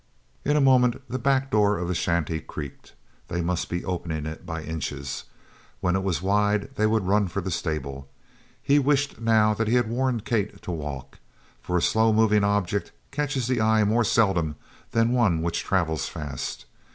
In 0.43 0.57
a 0.57 0.61
moment 0.61 0.99
the 1.07 1.19
back 1.19 1.51
door 1.51 1.77
of 1.77 1.87
the 1.87 1.93
shanty 1.93 2.39
creaked. 2.39 2.93
They 3.27 3.39
must 3.39 3.69
be 3.69 3.85
opening 3.85 4.25
it 4.25 4.47
by 4.47 4.63
inches. 4.63 5.25
When 5.79 5.95
it 5.95 6.01
was 6.01 6.23
wide 6.23 6.71
they 6.73 6.87
would 6.87 7.05
run 7.05 7.27
for 7.27 7.39
the 7.39 7.51
stable. 7.51 8.09
He 8.63 8.79
wished 8.79 9.19
now 9.21 9.53
that 9.53 9.67
he 9.67 9.75
had 9.75 9.87
warned 9.87 10.25
Kate 10.25 10.59
to 10.63 10.71
walk, 10.71 11.19
for 11.61 11.77
a 11.77 11.83
slow 11.83 12.11
moving 12.11 12.43
object 12.43 12.91
catches 13.11 13.45
the 13.45 13.61
eye 13.61 13.83
more 13.83 14.03
seldom 14.03 14.55
than 14.89 15.11
one 15.11 15.43
which 15.43 15.63
travels 15.63 16.09
fast. 16.09 16.65